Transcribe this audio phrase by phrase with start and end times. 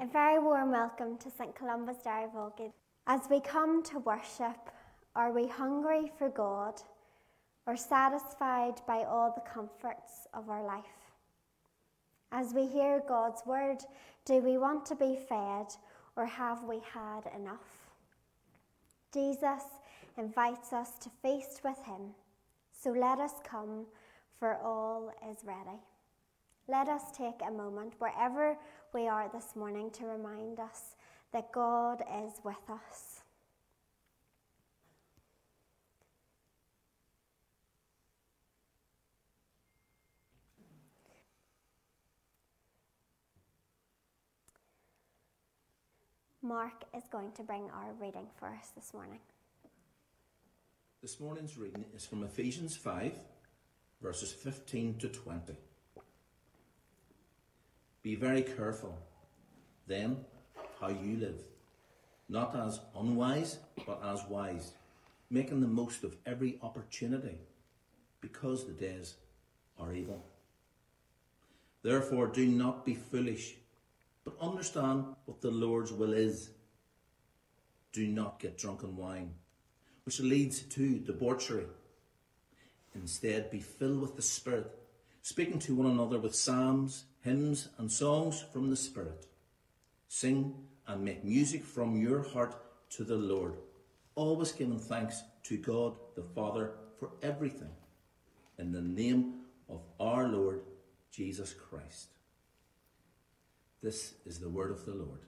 [0.00, 2.70] A very warm welcome to St Columba's Dairy Vulgate.
[3.08, 4.70] As we come to worship,
[5.16, 6.80] are we hungry for God
[7.66, 10.84] or satisfied by all the comforts of our life?
[12.30, 13.78] As we hear God's word,
[14.24, 15.66] do we want to be fed
[16.14, 17.90] or have we had enough?
[19.12, 19.64] Jesus
[20.16, 22.14] invites us to feast with him,
[22.70, 23.84] so let us come,
[24.38, 25.80] for all is ready.
[26.68, 28.58] Let us take a moment wherever
[28.94, 30.96] we are this morning to remind us
[31.32, 33.20] that God is with us.
[46.42, 49.18] Mark is going to bring our reading for us this morning.
[51.02, 53.12] This morning's reading is from Ephesians 5,
[54.00, 55.56] verses 15 to 20.
[58.08, 58.98] Be very careful,
[59.86, 60.24] then,
[60.80, 61.42] how you live,
[62.30, 64.72] not as unwise, but as wise,
[65.28, 67.36] making the most of every opportunity,
[68.22, 69.16] because the days
[69.78, 70.24] are evil.
[71.82, 73.56] Therefore, do not be foolish,
[74.24, 76.48] but understand what the Lord's will is.
[77.92, 79.34] Do not get drunk on wine,
[80.04, 81.66] which leads to debauchery.
[82.94, 84.74] Instead, be filled with the Spirit,
[85.20, 89.26] speaking to one another with psalms hymns and songs from the Spirit.
[90.08, 90.54] Sing
[90.86, 92.56] and make music from your heart
[92.90, 93.54] to the Lord,
[94.14, 97.70] always giving thanks to God the Father for everything,
[98.58, 100.62] in the name of our Lord
[101.10, 102.08] Jesus Christ.
[103.82, 105.20] This is the word of the Lord.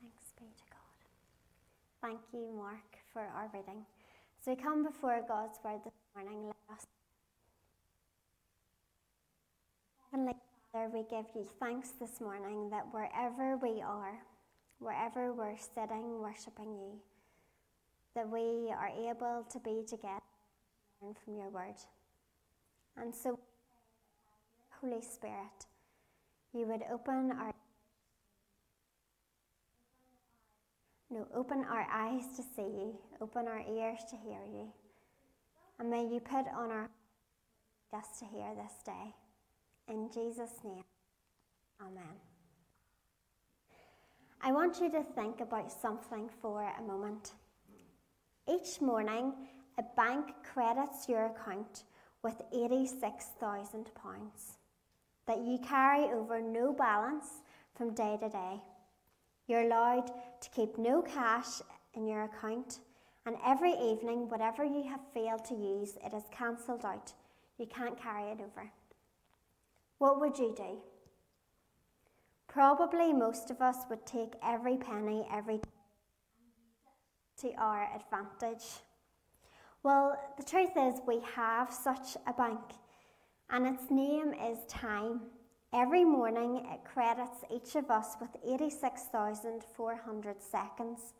[0.00, 2.00] Thanks be to God.
[2.00, 3.84] Thank you, Mark, for our reading.
[4.44, 6.86] So we come before God's word this morning, let us.
[10.10, 10.34] Heavenly
[10.72, 14.18] Father, we give you thanks this morning that wherever we are,
[14.78, 16.98] wherever we're sitting worshipping you,
[18.14, 20.22] that we are able to be together
[21.02, 21.74] and from your word.
[22.96, 23.38] And so,
[24.80, 25.66] Holy Spirit,
[26.54, 27.52] you would open our
[31.10, 34.72] no, open our eyes to see you, open our ears to hear you,
[35.78, 36.88] and may you put on our
[37.90, 39.14] just to hear this day.
[39.92, 40.84] In Jesus' name,
[41.78, 42.16] Amen.
[44.40, 47.32] I want you to think about something for a moment.
[48.48, 49.34] Each morning,
[49.78, 51.84] a bank credits your account
[52.22, 53.84] with £86,000
[55.26, 57.42] that you carry over no balance
[57.74, 58.62] from day to day.
[59.46, 60.10] You're allowed
[60.40, 61.60] to keep no cash
[61.92, 62.78] in your account,
[63.26, 67.12] and every evening, whatever you have failed to use, it is cancelled out.
[67.58, 68.72] You can't carry it over
[70.02, 70.78] what would you do?
[72.48, 75.60] Probably most of us would take every penny every
[77.40, 78.64] to our advantage.
[79.84, 82.58] Well, the truth is, we have such a bank,
[83.48, 85.20] and its name is time.
[85.72, 91.14] Every morning, it credits each of us with 86,400 seconds.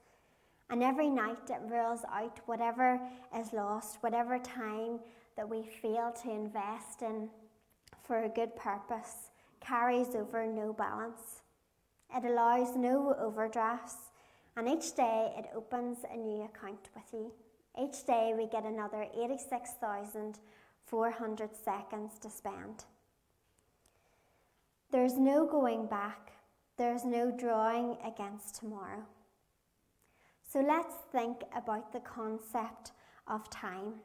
[0.71, 3.01] And every night, it rules out whatever
[3.39, 4.99] is lost, whatever time
[5.37, 7.29] that we fail to invest in
[8.03, 9.31] for a good purpose
[9.61, 11.43] carries over no balance.
[12.15, 13.97] It allows no overdrafts,
[14.57, 17.33] and each day it opens a new account with you.
[17.81, 22.85] Each day we get another 86,400 seconds to spend.
[24.91, 26.33] There's no going back,
[26.77, 29.07] there's no drawing against tomorrow.
[30.47, 32.93] So let's think about the concept
[33.27, 34.03] of time.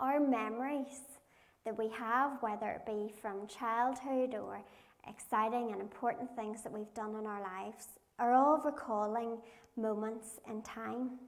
[0.00, 1.13] Our memories
[1.64, 4.60] that we have, whether it be from childhood or
[5.08, 7.86] exciting and important things that we've done in our lives,
[8.18, 9.38] are all recalling
[9.76, 11.18] moments in time.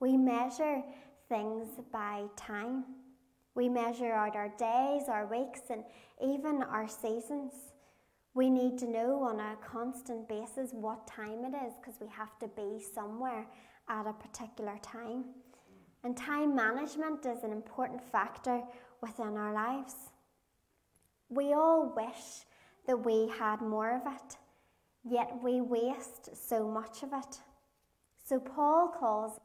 [0.00, 0.82] We measure
[1.28, 2.84] things by time.
[3.54, 5.82] We measure out our days, our weeks, and
[6.22, 7.52] even our seasons.
[8.34, 12.38] We need to know on a constant basis what time it is because we have
[12.38, 13.46] to be somewhere
[13.88, 15.24] at a particular time.
[16.04, 18.62] And time management is an important factor
[19.00, 19.94] within our lives.
[21.28, 22.46] We all wish
[22.86, 24.36] that we had more of it,
[25.04, 27.38] yet we waste so much of it.
[28.24, 29.38] So, Paul calls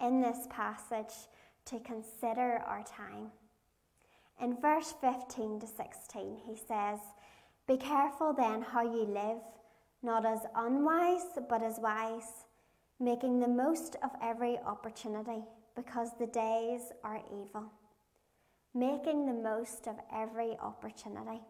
[0.00, 1.14] in this passage
[1.66, 3.30] to consider our time.
[4.40, 6.98] In verse 15 to 16, he says,
[7.66, 9.42] Be careful then how you live,
[10.02, 12.46] not as unwise, but as wise,
[12.98, 15.42] making the most of every opportunity,
[15.76, 17.70] because the days are evil
[18.74, 21.40] making the most of every opportunity.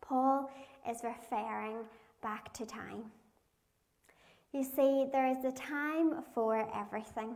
[0.00, 0.50] Paul
[0.88, 1.78] is referring
[2.22, 3.04] back to time.
[4.52, 7.34] You see, there is a time for everything.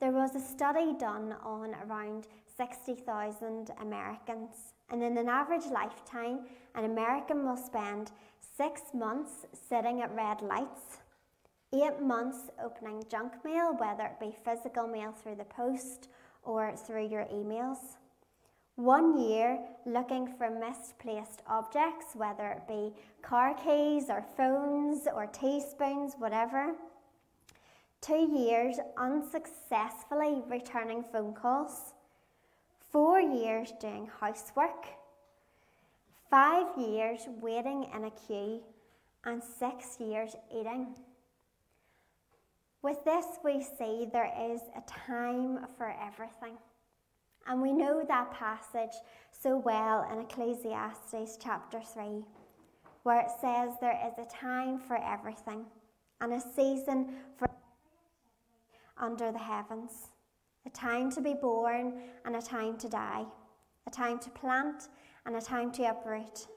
[0.00, 2.26] There was a study done on around
[2.56, 6.40] 60,000 Americans, and in an average lifetime,
[6.74, 8.10] an American will spend
[8.56, 10.98] six months sitting at red lights,
[11.72, 16.08] eight months opening junk mail, whether it be physical mail through the post
[16.42, 17.96] or through your emails,
[18.76, 26.14] one year looking for misplaced objects, whether it be car keys or phones or teaspoons,
[26.18, 26.74] whatever.
[28.00, 31.92] Two years unsuccessfully returning phone calls.
[32.90, 34.86] Four years doing housework.
[36.30, 38.62] Five years waiting in a queue.
[39.24, 40.96] And six years eating.
[42.82, 46.58] With this, we see there is a time for everything.
[47.46, 48.96] And we know that passage
[49.30, 52.24] so well in Ecclesiastes chapter 3,
[53.04, 55.64] where it says there is a time for everything
[56.20, 57.48] and a season for
[58.96, 60.08] under the heavens,
[60.66, 63.24] a time to be born and a time to die,
[63.86, 64.88] a time to plant
[65.24, 66.48] and a time to uproot,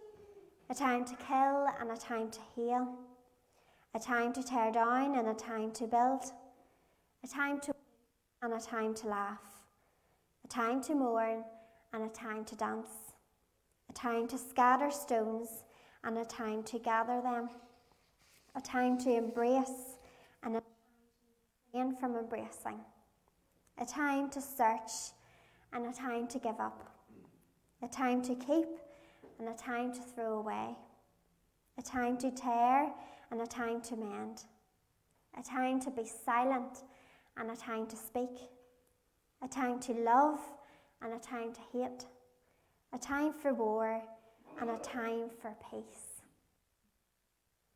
[0.71, 2.95] a time to kill and a time to heal,
[3.95, 6.23] a time to tear down and a time to build,
[7.23, 7.73] a time to
[8.41, 9.55] and a time to laugh
[10.45, 11.43] a time to mourn
[11.93, 12.89] and a time to dance,
[13.89, 15.63] a time to scatter stones
[16.03, 17.49] and a time to gather them,
[18.55, 19.97] a time to embrace
[20.43, 20.63] and a
[21.73, 22.79] time from embracing,
[23.79, 25.13] a time to search
[25.73, 26.91] and a time to give up,
[27.81, 28.67] a time to keep
[29.39, 30.75] and a time to throw away,
[31.79, 32.91] a time to tear
[33.35, 34.45] and a time to mend,
[35.37, 36.83] a time to be silent
[37.35, 38.29] and a time to speak
[39.43, 40.39] a time to love
[41.01, 42.05] and a time to hate,
[42.93, 44.01] a time for war
[44.61, 46.23] and a time for peace.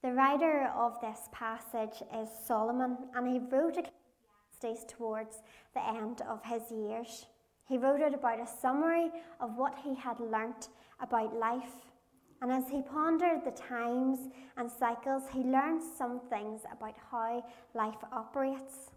[0.02, 5.42] The writer of this passage is Solomon, and he wrote Ecclesiastes towards
[5.74, 7.26] the end of his years.
[7.68, 9.12] He wrote it about a summary
[9.42, 10.70] of what he had learnt
[11.02, 11.89] about life.
[12.42, 14.20] And as he pondered the times
[14.56, 17.44] and cycles, he learned some things about how
[17.74, 18.92] life operates.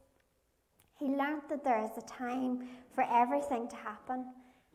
[0.99, 4.27] He learnt that there is a time for everything to happen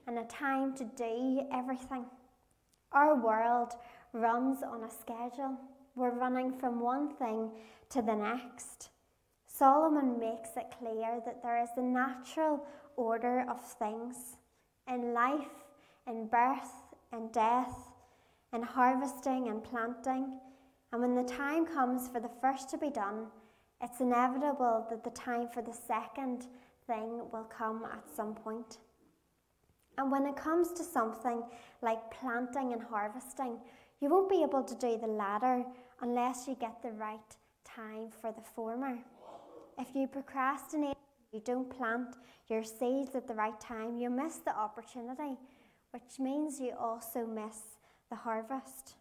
[0.05, 2.05] and a time to do everything.
[2.91, 3.73] Our world
[4.11, 5.57] runs on a schedule.
[5.95, 7.51] We're running from one thing
[7.91, 8.89] to the next.
[9.47, 12.65] Solomon makes it clear that there is a natural
[12.95, 14.37] order of things
[14.87, 15.65] in life,
[16.05, 16.71] in birth,
[17.11, 17.86] in death,
[18.53, 20.39] in harvesting and planting.
[20.91, 23.27] And when the time comes for the first to be done,
[23.81, 26.47] it's inevitable that the time for the second
[26.87, 28.77] thing will come at some point.
[29.97, 31.43] And when it comes to something
[31.81, 33.57] like planting and harvesting,
[33.99, 35.65] you won't be able to do the latter
[36.01, 37.35] unless you get the right
[37.65, 38.97] time for the former.
[39.77, 40.97] If you procrastinate,
[41.31, 42.15] you don't plant
[42.47, 45.37] your seeds at the right time, you miss the opportunity,
[45.91, 47.76] which means you also miss
[48.09, 48.95] the harvest.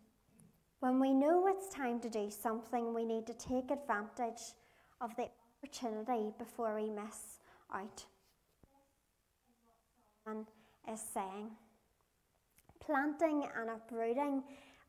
[0.81, 4.55] When we know it's time to do something, we need to take advantage
[5.00, 5.29] of the
[5.62, 7.38] opportunity before we miss
[7.73, 8.05] out.
[10.26, 10.47] And
[10.93, 11.50] is saying.
[12.81, 14.43] Planting and uprooting,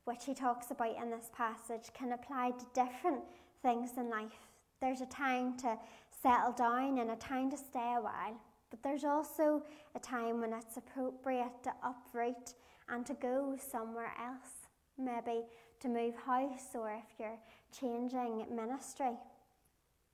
[0.06, 3.24] which he talks about in this passage, can apply to different
[3.62, 4.50] things in life.
[4.80, 5.78] There's a time to
[6.22, 8.40] settle down and a time to stay a while,
[8.70, 9.64] but there's also
[9.96, 12.54] a time when it's appropriate to uproot
[12.90, 14.68] and to go somewhere else,
[14.98, 15.46] maybe
[15.82, 17.40] to move house or if you're
[17.72, 19.18] changing ministry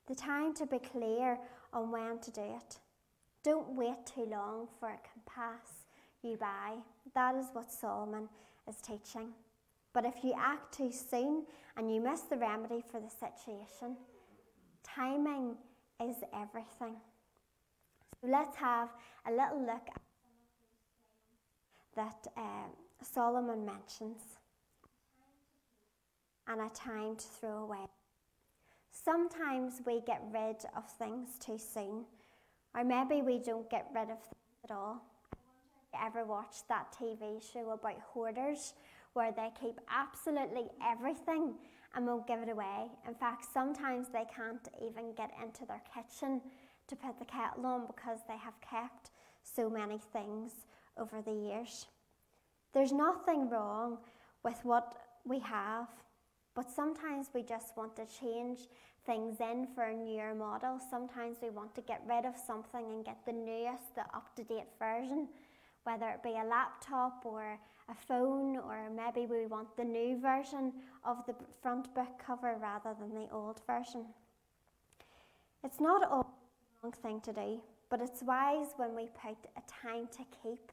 [0.07, 1.37] the time to be clear
[1.71, 2.79] on when to do it.
[3.43, 5.85] Don't wait too long for it can pass
[6.21, 6.75] you by.
[7.15, 8.27] That is what Solomon
[8.67, 9.29] is teaching.
[9.93, 11.45] But if you act too soon
[11.77, 13.97] and you miss the remedy for the situation,
[14.83, 15.55] timing
[16.01, 16.95] is everything.
[18.21, 18.89] So let's have
[19.27, 19.87] a little look
[21.95, 22.67] that uh,
[23.01, 24.19] Solomon mentions
[26.47, 27.85] and a time to throw away.
[28.91, 32.05] Sometimes we get rid of things too soon,
[32.75, 35.01] or maybe we don't get rid of things at all.
[35.93, 38.73] I you ever watched that TV show about hoarders
[39.13, 41.53] where they keep absolutely everything
[41.95, 42.87] and won't give it away?
[43.07, 46.41] In fact, sometimes they can't even get into their kitchen
[46.87, 49.11] to put the kettle on because they have kept
[49.43, 50.65] so many things
[50.97, 51.87] over the years.
[52.73, 53.99] There's nothing wrong
[54.43, 54.95] with what
[55.25, 55.87] we have
[56.55, 58.59] but sometimes we just want to change
[59.05, 60.79] things in for a newer model.
[60.89, 64.43] Sometimes we want to get rid of something and get the newest, the up to
[64.43, 65.27] date version,
[65.83, 67.57] whether it be a laptop or
[67.89, 70.71] a phone, or maybe we want the new version
[71.03, 74.05] of the front book cover rather than the old version.
[75.63, 76.23] It's not a
[76.83, 80.71] wrong thing to do, but it's wise when we put a time to keep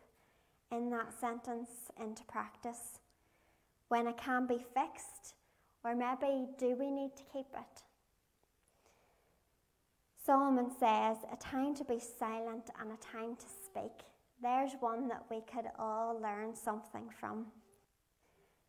[0.71, 2.99] in that sentence into practice.
[3.89, 5.35] When it can be fixed,
[5.85, 7.83] or maybe do we need to keep it?
[10.25, 14.05] Solomon says, a time to be silent and a time to speak.
[14.43, 17.47] There's one that we could all learn something from.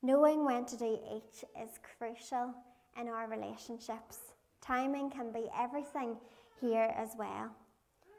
[0.01, 2.53] Knowing when to do each is crucial
[2.99, 4.17] in our relationships.
[4.61, 6.17] Timing can be everything
[6.59, 7.51] here as well.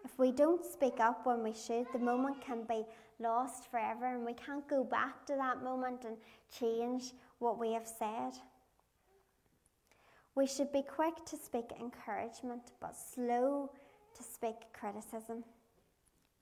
[0.05, 2.85] If we don't speak up when we should, the moment can be
[3.21, 6.17] lost forever and we can't go back to that moment and
[6.59, 8.33] change what we have said.
[10.35, 13.71] We should be quick to speak encouragement, but slow
[14.17, 15.45] to speak criticism.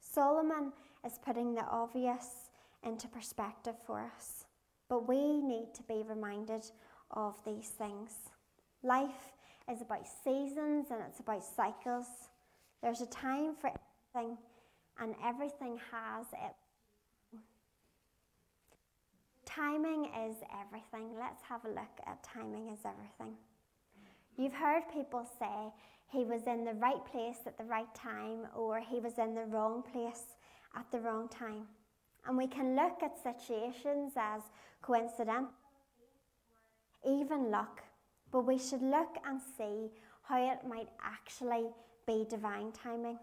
[0.01, 0.73] Solomon
[1.05, 2.51] is putting the obvious
[2.83, 4.47] into perspective for us,
[4.89, 6.65] but we need to be reminded
[7.11, 8.13] of these things.
[8.83, 9.33] Life
[9.71, 12.07] is about seasons and it's about cycles.
[12.83, 13.71] There's a time for
[14.15, 14.39] everything,
[14.99, 17.41] and everything has it.
[19.45, 21.11] Timing is everything.
[21.19, 23.37] Let's have a look at timing is everything.
[24.37, 25.73] You've heard people say
[26.13, 29.45] he was in the right place at the right time or he was in the
[29.47, 30.37] wrong place
[30.77, 31.67] at the wrong time.
[32.27, 34.43] And we can look at situations as
[34.83, 35.51] coincidental,
[37.07, 37.83] even luck,
[38.31, 39.91] but we should look and see
[40.23, 41.71] how it might actually
[42.07, 43.19] be divine timing.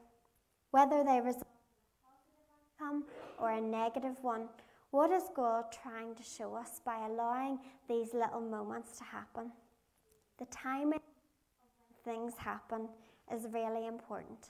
[0.72, 1.48] Whether they result
[2.80, 3.04] in
[3.40, 4.50] or a negative one,
[4.92, 9.52] what is God trying to show us by allowing these little moments to happen?
[10.40, 12.88] The timing of when things happen
[13.34, 14.50] is really important.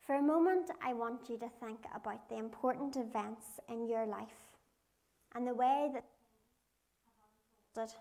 [0.00, 4.58] For a moment, I want you to think about the important events in your life
[5.34, 5.90] and the way
[7.74, 7.94] that.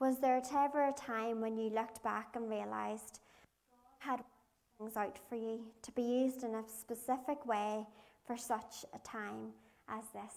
[0.00, 3.18] Was there ever a time when you looked back and realised
[3.98, 4.20] had
[4.78, 7.86] things out for you to be used in a specific way
[8.26, 9.52] for such a time
[9.88, 10.34] as this?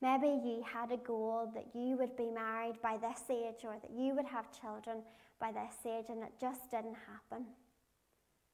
[0.00, 3.92] Maybe you had a goal that you would be married by this age or that
[3.96, 4.98] you would have children
[5.40, 7.46] by this age and it just didn't happen.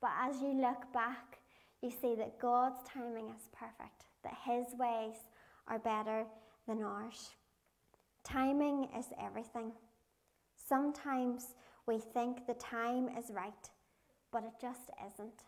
[0.00, 1.38] But as you look back,
[1.82, 5.16] you see that God's timing is perfect, that His ways
[5.66, 6.24] are better
[6.66, 7.30] than ours.
[8.24, 9.72] Timing is everything.
[10.68, 11.54] Sometimes
[11.88, 13.70] we think the time is right,
[14.30, 15.42] but it just isn't.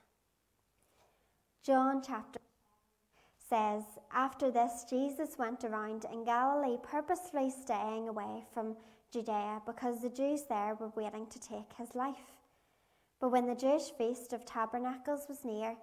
[1.62, 2.40] John chapter
[3.48, 3.82] says,
[4.12, 8.76] After this, Jesus went around in Galilee, purposely staying away from
[9.12, 12.32] Judea because the Jews there were waiting to take his life.
[13.20, 15.76] But when the Jewish feast of tabernacles was near,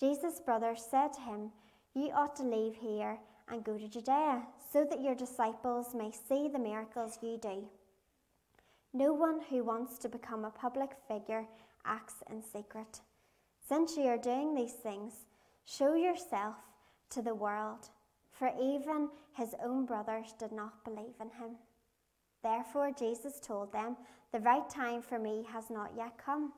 [0.00, 1.52] Jesus' brothers said to him,
[1.94, 6.48] You ought to leave here and go to Judea, so that your disciples may see
[6.48, 7.68] the miracles you do.
[8.92, 11.46] No one who wants to become a public figure
[11.84, 13.00] acts in secret.
[13.68, 15.12] Since you are doing these things,
[15.64, 16.56] show yourself
[17.10, 17.88] to the world,
[18.32, 21.56] for even his own brothers did not believe in him.
[22.42, 23.96] Therefore, Jesus told them,
[24.32, 26.52] The right time for me has not yet come.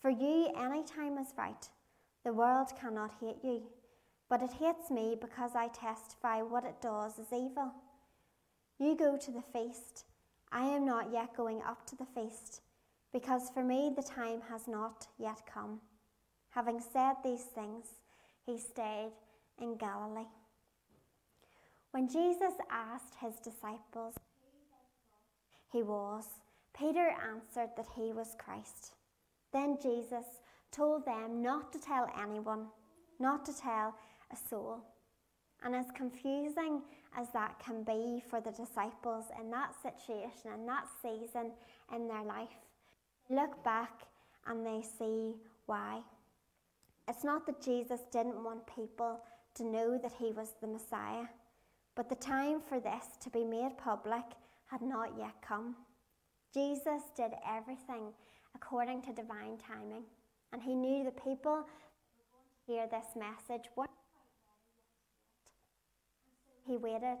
[0.00, 1.68] For you, any time is right.
[2.24, 3.62] The world cannot hate you,
[4.28, 7.72] but it hates me because I testify what it does is evil.
[8.78, 10.04] You go to the feast.
[10.56, 12.60] I am not yet going up to the feast,
[13.12, 15.80] because for me the time has not yet come.
[16.50, 17.86] Having said these things,
[18.46, 19.10] he stayed
[19.60, 20.28] in Galilee.
[21.90, 24.14] When Jesus asked his disciples
[25.72, 26.24] he was,
[26.72, 28.94] Peter answered that he was Christ.
[29.52, 30.24] Then Jesus
[30.70, 32.66] told them not to tell anyone,
[33.18, 33.96] not to tell
[34.32, 34.84] a soul.
[35.64, 36.82] And as confusing
[37.16, 41.52] as that can be for the disciples in that situation, in that season
[41.94, 42.48] in their life,
[43.30, 44.02] look back
[44.46, 45.34] and they see
[45.66, 46.00] why.
[47.08, 49.20] It's not that Jesus didn't want people
[49.56, 51.26] to know that he was the Messiah.
[51.94, 54.24] But the time for this to be made public
[54.66, 55.76] had not yet come.
[56.52, 58.12] Jesus did everything
[58.54, 60.04] according to divine timing,
[60.52, 63.68] and he knew the people would hear this message.
[63.74, 63.90] What
[66.66, 67.18] he waited.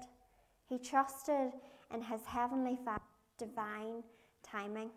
[0.68, 1.52] He trusted
[1.92, 3.02] in his heavenly Father's
[3.38, 4.02] divine
[4.42, 4.90] timing.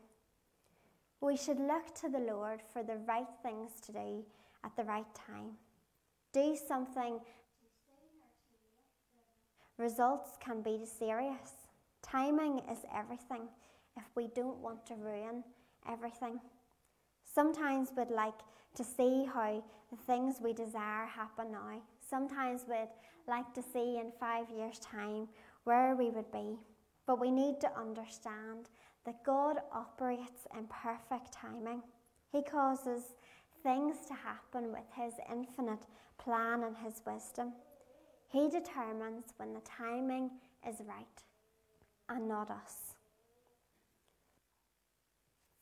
[1.22, 4.24] We should look to the Lord for the right things to do
[4.64, 5.58] at the right time
[6.38, 7.20] do something,
[9.78, 11.66] results can be serious.
[12.04, 13.48] Timing is everything
[13.96, 15.44] if we don't want to ruin
[15.90, 16.40] everything.
[17.24, 18.40] Sometimes we'd like
[18.76, 21.82] to see how the things we desire happen now.
[22.10, 22.90] Sometimes we'd
[23.28, 25.28] like to see in five years' time
[25.66, 26.58] where we would be,
[27.06, 28.70] but we need to understand
[29.06, 31.82] that God operates in perfect timing.
[32.32, 33.04] He causes
[33.64, 35.86] things to happen with His infinite
[36.18, 37.54] plan and His wisdom.
[38.30, 40.32] He determines when the timing
[40.68, 41.24] is right
[42.10, 42.96] and not us.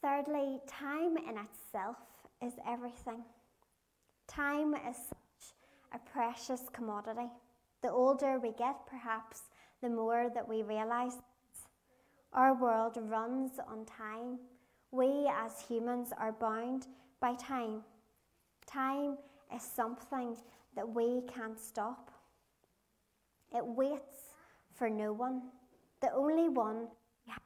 [0.01, 1.97] Thirdly, time in itself
[2.41, 3.23] is everything.
[4.27, 4.97] Time is
[5.93, 7.29] a precious commodity.
[7.81, 9.43] The older we get, perhaps,
[9.81, 11.15] the more that we realise
[12.33, 14.39] our world runs on time.
[14.91, 16.87] We as humans are bound
[17.21, 17.81] by time.
[18.65, 19.17] Time
[19.55, 20.35] is something
[20.75, 22.11] that we can't stop.
[23.55, 24.35] It waits
[24.73, 25.43] for no one.
[26.01, 26.87] The only one
[27.25, 27.41] who has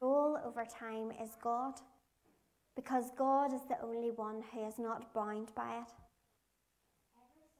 [0.00, 1.74] control over time is God,
[2.74, 5.92] because God is the only one who is not bound by it.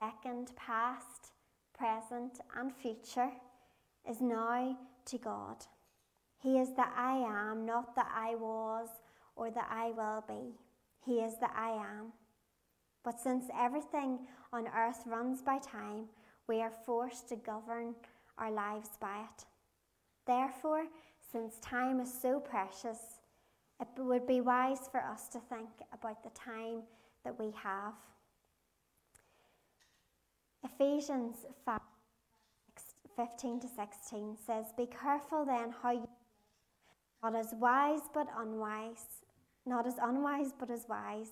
[0.03, 1.31] Second, past,
[1.79, 3.31] present, and future
[4.11, 5.59] is now to God.
[6.43, 8.89] He is the I am, not the I was
[9.37, 10.57] or the I will be.
[11.07, 12.13] He is the I am.
[13.05, 14.19] But since everything
[14.53, 16.07] on earth runs by time,
[16.49, 17.95] we are forced to govern
[18.39, 19.45] our lives by it.
[20.27, 20.87] Therefore,
[21.31, 23.21] since time is so precious,
[23.81, 26.83] it would be wise for us to think about the time
[27.23, 27.95] that we have.
[30.65, 31.81] Ephesians 5
[33.17, 36.09] 15 to 16 says, Be careful then how you
[37.23, 39.05] not as wise but unwise,
[39.65, 41.31] not as unwise but as wise,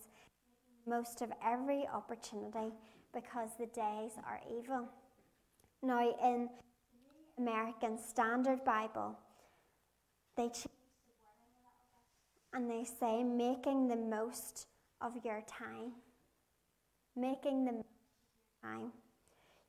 [0.87, 2.73] most of every opportunity
[3.13, 4.89] because the days are evil.
[5.83, 6.49] Now, in
[7.39, 9.19] American Standard Bible,
[10.37, 10.67] they change
[12.53, 14.67] and they say making the most
[15.01, 15.93] of your time.
[17.17, 17.85] Making the
[18.63, 18.93] time.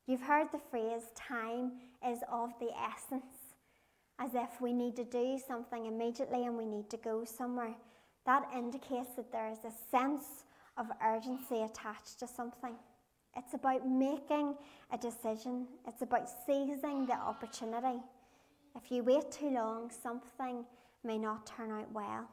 [0.07, 1.73] You've heard the phrase time
[2.05, 3.55] is of the essence,
[4.19, 7.75] as if we need to do something immediately and we need to go somewhere.
[8.25, 10.45] That indicates that there is a sense
[10.77, 12.75] of urgency attached to something.
[13.37, 14.55] It's about making
[14.91, 18.01] a decision, it's about seizing the opportunity.
[18.75, 20.65] If you wait too long, something
[21.03, 22.27] may not turn out well.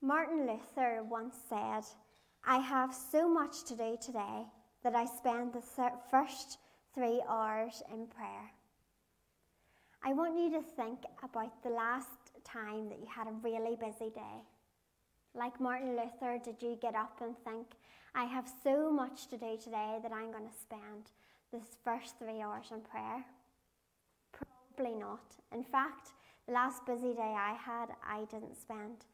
[0.00, 1.82] Martin Luther once said,
[2.44, 4.46] I have so much to do today
[4.82, 6.58] that I spend the first
[6.94, 8.50] three hours in prayer.
[10.04, 12.06] I want you to think about the last
[12.44, 14.42] time that you had a really busy day.
[15.34, 17.66] Like Martin Luther, did you get up and think,
[18.14, 21.10] I have so much to do today that I'm going to spend
[21.52, 23.24] this first three hours in prayer?
[24.32, 25.36] Probably not.
[25.52, 26.12] In fact,
[26.46, 29.04] the last busy day I had, I didn't spend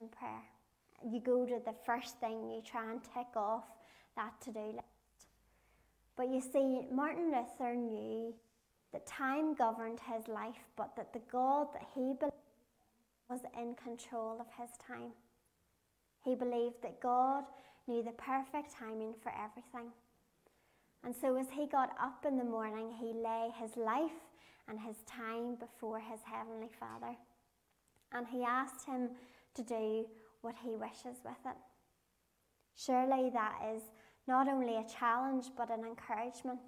[0.00, 0.42] in prayer.
[1.04, 3.64] You go to the first thing, you try and tick off
[4.16, 5.28] that to do list.
[6.16, 8.34] But you see, Martin Luther knew
[8.92, 12.32] that time governed his life, but that the God that he believed
[13.28, 15.12] was in control of his time.
[16.24, 17.44] He believed that God
[17.88, 19.90] knew the perfect timing for everything.
[21.04, 24.20] And so, as he got up in the morning, he lay his life
[24.68, 27.16] and his time before his heavenly Father.
[28.12, 29.10] And he asked him
[29.54, 30.06] to do
[30.42, 31.56] what he wishes with it.
[32.76, 33.82] Surely that is
[34.26, 36.60] not only a challenge but an encouragement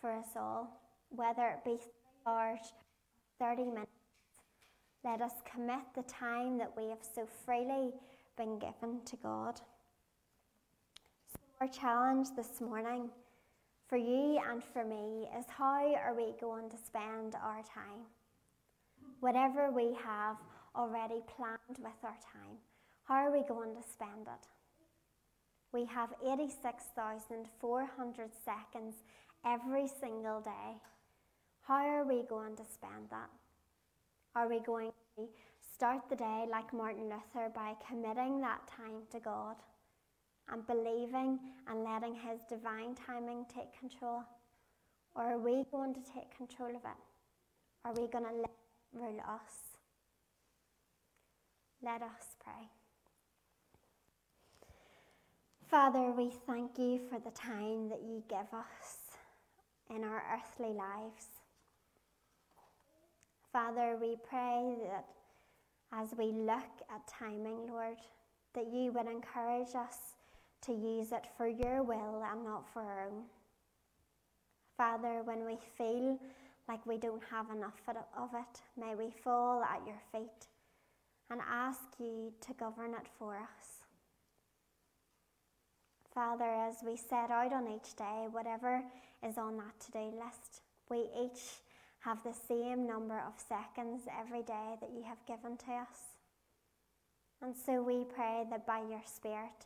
[0.00, 1.78] for us all, whether it be
[2.26, 2.72] hours,
[3.38, 3.90] 30 minutes.
[5.02, 7.92] Let us commit the time that we have so freely
[8.36, 9.58] been given to God.
[11.32, 13.08] So, our challenge this morning
[13.88, 18.04] for you and for me is how are we going to spend our time?
[19.20, 20.36] Whatever we have
[20.76, 22.58] already planned with our time,
[23.04, 24.59] how are we going to spend it?
[25.72, 28.96] We have 86,400 seconds
[29.44, 30.80] every single day.
[31.62, 33.30] How are we going to spend that?
[34.34, 35.28] Are we going to
[35.74, 39.54] start the day like Martin Luther by committing that time to God
[40.50, 44.24] and believing and letting His divine timing take control?
[45.14, 46.98] Or are we going to take control of it?
[47.84, 48.50] Are we going to let
[48.92, 49.78] rule us?
[51.80, 52.79] Let us pray.
[55.70, 58.98] Father, we thank you for the time that you give us
[59.88, 61.26] in our earthly lives.
[63.52, 65.04] Father, we pray that
[65.92, 67.98] as we look at timing, Lord,
[68.52, 70.16] that you would encourage us
[70.62, 73.22] to use it for your will and not for our own.
[74.76, 76.18] Father, when we feel
[76.68, 80.48] like we don't have enough of it, may we fall at your feet
[81.30, 83.79] and ask you to govern it for us.
[86.20, 88.82] Father, as we set out on each day, whatever
[89.26, 91.40] is on that to do list, we each
[92.00, 96.18] have the same number of seconds every day that you have given to us.
[97.40, 99.64] And so we pray that by your Spirit,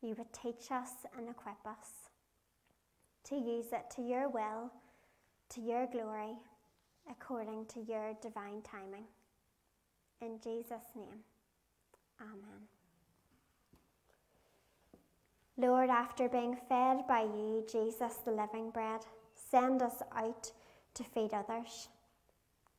[0.00, 1.90] you would teach us and equip us
[3.24, 4.70] to use it to your will,
[5.48, 6.36] to your glory,
[7.10, 9.08] according to your divine timing.
[10.22, 11.24] In Jesus' name,
[12.20, 12.77] Amen.
[15.60, 19.00] Lord, after being fed by you, Jesus, the living bread,
[19.34, 20.52] send us out
[20.94, 21.88] to feed others.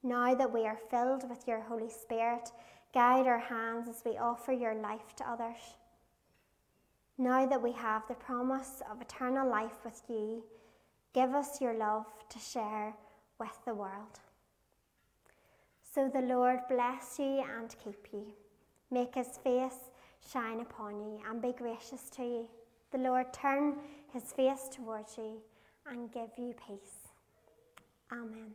[0.01, 2.51] Now that we are filled with your Holy Spirit,
[2.93, 5.75] guide our hands as we offer your life to others.
[7.17, 10.45] Now that we have the promise of eternal life with you,
[11.13, 12.95] give us your love to share
[13.41, 14.21] with the world.
[15.93, 18.27] So the Lord bless you and keep you.
[18.89, 19.91] Make his face
[20.31, 22.47] shine upon you and be gracious to you.
[22.91, 23.75] The Lord turn
[24.13, 25.41] his face towards you
[25.86, 27.10] and give you peace.
[28.12, 28.52] Amen.